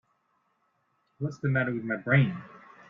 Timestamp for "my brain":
1.83-2.35